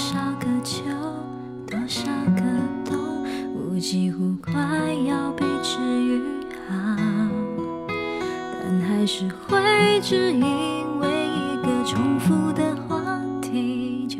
[0.00, 0.82] 多少个秋
[1.66, 2.40] 多少个
[2.86, 4.54] 冬我几乎快
[5.06, 6.18] 要被治愈
[6.66, 6.96] 好
[8.62, 14.18] 但还是会只因为一个重复的话题就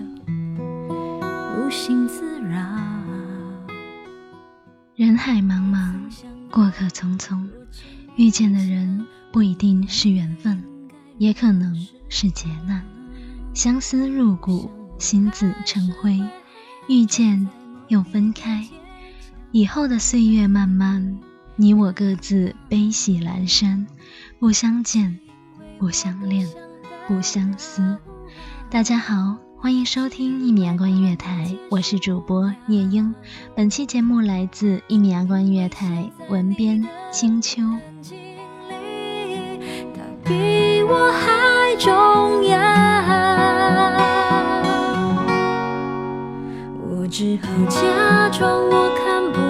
[1.57, 2.59] 无形自扰。
[4.95, 5.95] 人海茫茫
[6.51, 7.49] 过客匆匆
[8.17, 10.63] 遇见的人不一定是缘分
[11.17, 11.75] 也可能
[12.11, 12.85] 是劫难。
[13.55, 14.71] 相思入骨
[15.01, 16.21] 心子成灰，
[16.87, 17.49] 遇见
[17.89, 18.69] 又分开。
[19.51, 21.19] 以后的岁月漫漫，
[21.57, 23.87] 你我各自悲喜阑珊，
[24.39, 25.19] 不相见，
[25.79, 26.47] 不相恋，
[27.09, 27.97] 不相思。
[28.69, 29.39] 大家好。
[29.63, 33.15] 欢迎收听一米阳光音乐台，我是主播夜莺。
[33.55, 37.61] 本期节目来自一米阳光音乐台，文编清秋。
[39.93, 42.59] 他比我还重要，
[47.11, 49.50] 只好假装我看不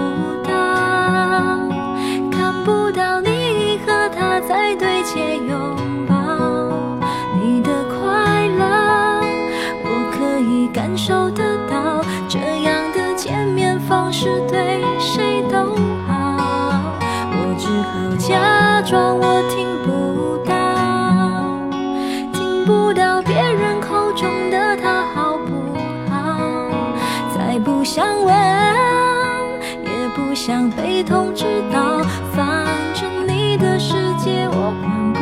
[34.23, 35.21] 界我管不。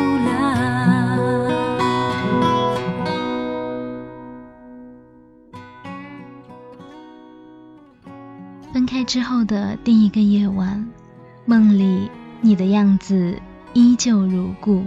[8.87, 10.89] 开之后的第一个夜晚，
[11.45, 12.11] 梦里
[12.41, 13.39] 你的样子
[13.75, 14.83] 依旧如故，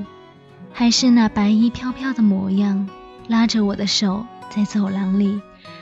[0.73, 2.89] 还是那白衣飘飘的模样，
[3.27, 5.39] 拉着我的手在走廊里，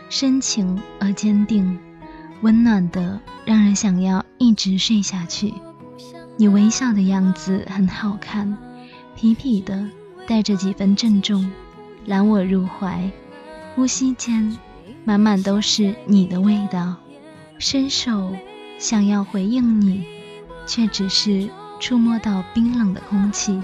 [0.09, 1.79] 深情而坚定，
[2.41, 5.53] 温暖的让人想要一直睡下去。
[6.39, 8.57] 你微笑的样子很好看，
[9.17, 9.85] 痞痞的，
[10.25, 11.51] 带着几分郑重，
[12.05, 13.11] 揽我入怀，
[13.75, 14.57] 呼吸间
[15.03, 16.95] 满满都是你的味道。
[17.57, 18.33] 伸手
[18.77, 20.05] 想要回应你，
[20.65, 23.61] 却只是触摸到冰冷的空气。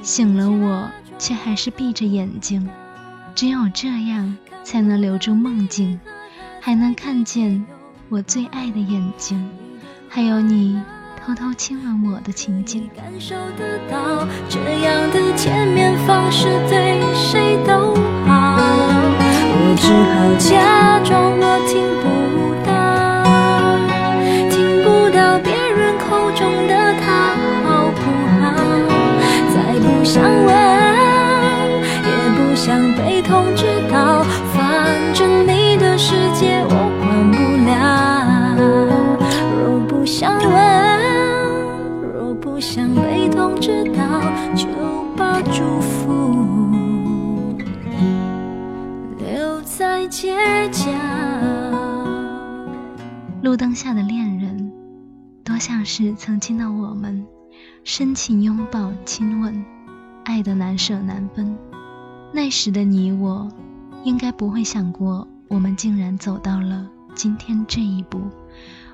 [0.00, 0.88] 醒了，我
[1.18, 2.68] 却还是闭着眼睛。
[3.34, 5.98] 只有这样，才能留住梦境，
[6.60, 7.66] 还能看见
[8.08, 9.50] 我最爱的眼睛，
[10.08, 10.80] 还有你
[11.28, 12.88] 偷偷亲吻我的情景。
[12.96, 17.94] 感受得到，这样的见面方式对谁都
[18.26, 18.56] 好。
[19.60, 22.17] 我只好假装我听不。
[53.40, 54.72] 路灯下的恋人，
[55.44, 57.24] 多像是曾经的我们，
[57.84, 59.64] 深情拥抱、亲吻。
[60.24, 61.56] 爱的难舍难分，
[62.34, 63.48] 那时的你我，
[64.04, 68.20] 应该不会想过，我们竟然走到了今天这一步。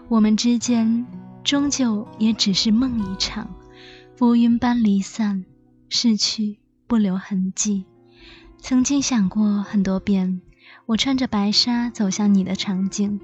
[0.09, 1.07] 我们之间，
[1.43, 3.49] 终究也只是梦一场，
[4.15, 5.45] 浮云般离散，
[5.89, 7.87] 逝去不留痕迹。
[8.59, 10.41] 曾经想过很多遍，
[10.87, 13.19] 我穿着白纱走向你的场景，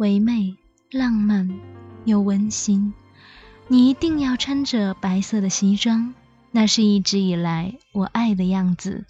[0.00, 0.56] 唯美、
[0.90, 1.60] 浪漫
[2.06, 2.94] 又温馨。
[3.68, 6.14] 你一定要穿着白色的西装，
[6.52, 9.04] 那是一直以来我爱的样子。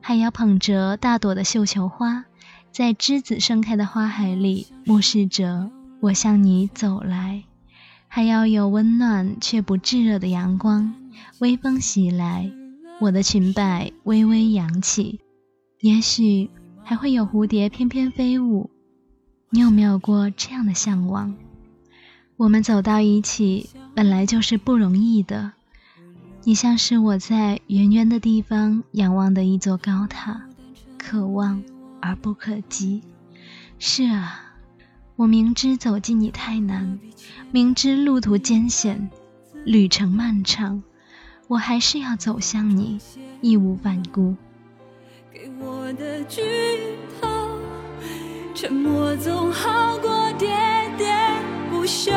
[0.00, 2.24] 还要捧着大朵的绣球花，
[2.72, 5.70] 在栀子盛开的花海里，目视着
[6.00, 7.44] 我向你走来。
[8.08, 10.96] 还要有温暖却不炙热的阳光，
[11.38, 12.50] 微风袭来。
[13.00, 15.20] 我的裙摆微微扬起，
[15.80, 16.50] 也许
[16.82, 18.68] 还会有蝴蝶翩翩飞舞。
[19.54, 21.32] 你有没有过这样的向往？
[22.36, 25.52] 我们走到一起本来就是不容易的。
[26.42, 30.42] 你像是我在远远的地方仰望的一座高塔，
[30.98, 31.62] 可望
[32.00, 33.00] 而不可及。
[33.78, 34.56] 是啊，
[35.14, 36.98] 我明知走进你太难，
[37.52, 39.08] 明知路途艰险，
[39.64, 40.82] 旅程漫长。
[41.46, 42.98] 我还是要走向你，
[43.40, 44.34] 义无反顾。
[45.32, 46.42] 给我的剧
[47.20, 47.28] 透，
[48.54, 50.46] 沉默总好过喋
[50.96, 51.04] 喋
[51.72, 52.12] 不休。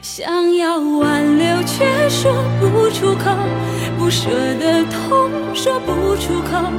[0.00, 3.32] 想要挽留却说不出口，
[3.98, 4.30] 不舍
[4.60, 6.70] 的痛说不出口，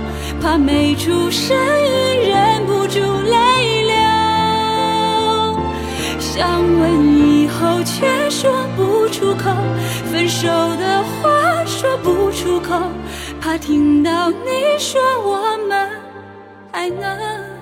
[0.42, 3.94] 怕没出声音忍不住泪流。
[6.22, 9.52] 想问以后却说不出口。
[10.10, 12.80] 分手的话说不出口，
[13.42, 15.93] 怕听到你说我们
[16.74, 17.54] 还能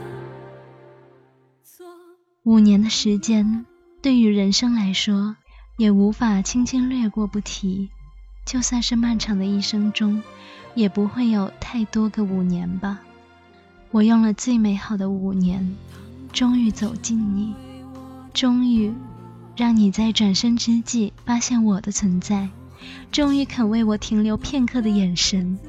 [2.43, 3.65] 五年的时间，
[4.01, 5.35] 对于人生来说，
[5.77, 7.89] 也无法轻轻略过不提。
[8.45, 10.23] 就算是漫长的一生中，
[10.73, 13.01] 也不会有太多个五年吧。
[13.91, 15.75] 我用了最美好的五年，
[16.31, 17.53] 终于走近你，
[18.33, 18.93] 终于。
[19.57, 22.49] 让你在转身之际发现我的存在，
[23.11, 25.59] 终于肯为我停留片刻的眼神。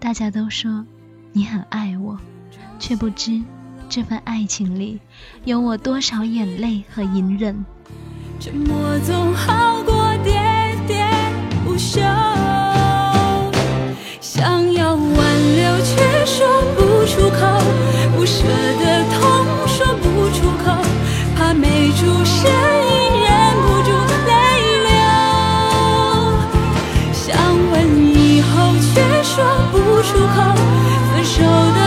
[0.00, 0.84] 大家都说
[1.32, 2.18] 你很爱我，
[2.82, 3.40] 却不知
[3.88, 4.98] 这份爱情里
[5.44, 7.64] 有我多少眼泪和隐忍。
[8.40, 9.94] 沉默总好过
[10.24, 11.06] 喋喋
[11.64, 12.00] 不休，
[14.20, 15.14] 想要挽
[15.54, 16.44] 留却说
[16.74, 17.62] 不出口，
[18.16, 19.20] 不舍的痛
[19.68, 20.74] 说不出口，
[21.36, 23.30] 怕没出声音忍
[23.62, 23.90] 不住
[24.26, 24.32] 泪
[24.88, 24.92] 流，
[27.12, 27.30] 想
[27.70, 27.72] 问
[28.12, 29.32] 以后却说
[29.70, 29.78] 不。
[30.02, 30.36] 出口，
[31.14, 31.81] 分手的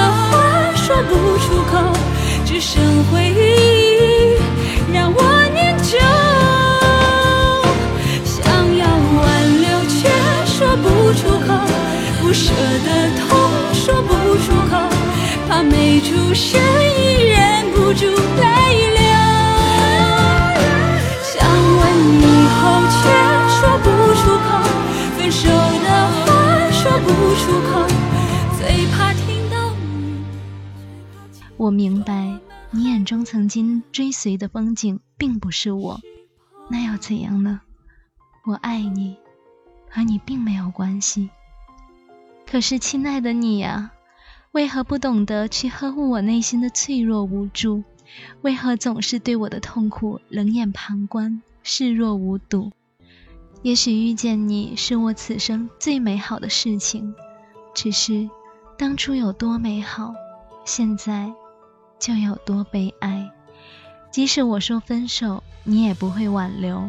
[0.95, 1.73] 说不出口，
[2.45, 2.81] 只剩
[3.11, 4.37] 回忆
[4.93, 5.19] 让我
[5.53, 5.99] 念旧。
[8.23, 8.37] 想
[8.77, 9.25] 要挽
[9.61, 10.07] 留却
[10.45, 10.87] 说不
[11.19, 11.47] 出口，
[12.21, 12.53] 不舍
[12.85, 12.87] 的
[13.19, 13.27] 痛
[13.73, 14.73] 说不出口，
[15.49, 16.61] 怕没出声
[31.65, 32.39] 我明白，
[32.69, 35.99] 你眼中曾经追随的风景并不是我，
[36.69, 37.61] 那又怎样呢？
[38.45, 39.17] 我爱你，
[39.89, 41.31] 和你并没有关系。
[42.45, 43.93] 可是，亲爱的你呀，
[44.51, 47.83] 为何不懂得去呵护我内心的脆弱无助？
[48.43, 52.71] 为何总是对我的痛苦冷眼旁观，视若无睹？
[53.63, 57.15] 也许遇见你是我此生最美好的事情，
[57.73, 58.29] 只是
[58.77, 60.13] 当初有多美好，
[60.63, 61.33] 现在。
[62.05, 63.31] 就有多悲哀。
[64.11, 66.87] 即使我说分手，你也不会挽留。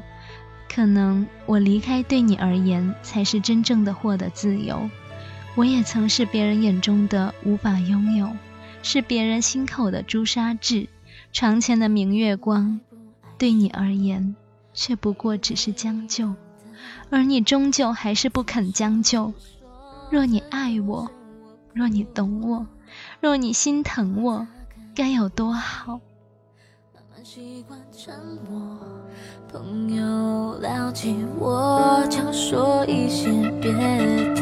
[0.68, 4.90] 可能我离开对你而言才是真正的获得自由。
[5.54, 8.30] 我也曾是别人眼中的无法拥有，
[8.82, 10.86] 是别人心口的朱砂痣，
[11.32, 12.78] 床前的明月光，
[13.38, 14.36] 对你而言
[14.74, 16.34] 却不过只是将就。
[17.08, 19.32] 而你终究还是不肯将就。
[20.10, 21.10] 若你爱我，
[21.72, 22.66] 若你懂我，
[23.22, 24.46] 若你心疼我。
[24.96, 26.00] 该有多好？
[26.94, 28.14] 慢慢习惯沉
[28.48, 28.58] 默，
[29.52, 33.28] 朋友聊起我就说一些
[33.60, 34.40] 别的。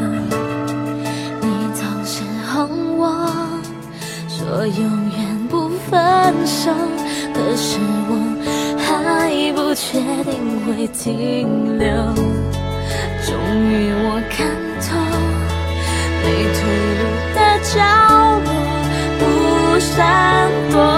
[1.41, 3.27] 你总是哄我
[4.29, 6.71] 说永远不分手，
[7.35, 8.15] 可是我
[8.79, 12.15] 还不确定会停留。
[13.27, 13.35] 终
[13.73, 14.47] 于我看
[14.81, 14.95] 透，
[16.23, 16.63] 你退
[17.01, 17.03] 路
[17.35, 17.39] 的
[17.75, 18.34] 角落，
[19.97, 20.94] 闪躲。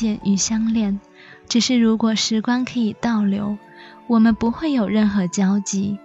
[0.00, 0.98] 见与相恋，
[1.46, 3.58] 只是如果时光可以倒流，
[4.06, 5.98] 我们不会有任何交集。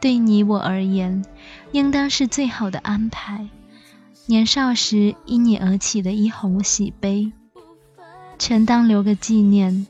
[0.00, 1.24] 对你我而言，
[1.70, 3.48] 应当是最好的安排。
[4.26, 7.30] 年少时因你而起的一泓喜悲，
[8.36, 9.86] 全当留个纪念。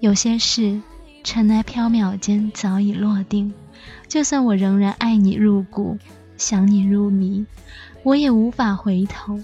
[0.00, 0.82] 有些事，
[1.24, 3.54] 尘埃飘渺间早已落定。
[4.06, 5.96] 就算我仍然爱你入骨，
[6.36, 7.46] 想你入迷，
[8.02, 9.40] 我也无法回头。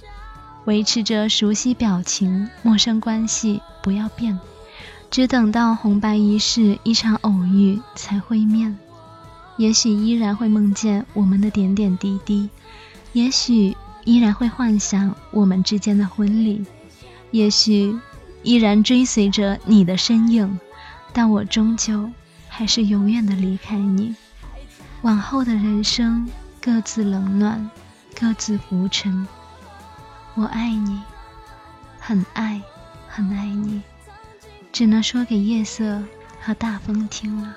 [0.69, 4.39] 维持着熟悉表情，陌生关系不要变，
[5.11, 8.79] 只等到红白仪式一场偶遇才会面。
[9.57, 12.51] 也许依然会梦见我们的点点滴滴，
[13.15, 16.63] 也许依然会幻想我们之间的婚礼，
[17.31, 17.99] 也许
[18.43, 20.59] 依然追随着你的身影，
[21.15, 22.11] 但我终究
[22.47, 24.15] 还是永远的离开你。
[25.01, 26.29] 往后的人生
[26.61, 27.71] 各自冷暖，
[28.15, 29.27] 各自浮沉。
[30.41, 31.03] 我爱你，
[31.99, 32.63] 很爱，
[33.09, 33.83] 很爱你，
[34.71, 36.01] 只能说给夜色
[36.41, 37.57] 和大风听了。